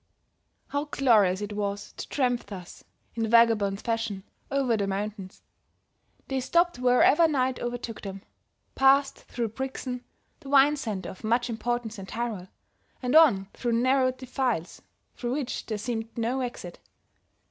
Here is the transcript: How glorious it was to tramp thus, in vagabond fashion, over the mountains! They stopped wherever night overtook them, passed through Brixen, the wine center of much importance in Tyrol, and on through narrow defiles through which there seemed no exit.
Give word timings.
How 0.69 0.85
glorious 0.85 1.41
it 1.41 1.53
was 1.53 1.91
to 1.93 2.09
tramp 2.09 2.47
thus, 2.47 2.83
in 3.13 3.27
vagabond 3.29 3.81
fashion, 3.81 4.23
over 4.49 4.75
the 4.75 4.87
mountains! 4.87 5.43
They 6.27 6.39
stopped 6.39 6.79
wherever 6.79 7.27
night 7.27 7.59
overtook 7.59 8.01
them, 8.01 8.23
passed 8.73 9.15
through 9.19 9.49
Brixen, 9.49 10.03
the 10.39 10.49
wine 10.49 10.75
center 10.75 11.11
of 11.11 11.23
much 11.23 11.51
importance 11.51 11.99
in 11.99 12.07
Tyrol, 12.07 12.47
and 13.03 13.15
on 13.15 13.45
through 13.53 13.73
narrow 13.73 14.11
defiles 14.11 14.81
through 15.17 15.33
which 15.33 15.67
there 15.67 15.77
seemed 15.77 16.09
no 16.17 16.39
exit. 16.41 16.79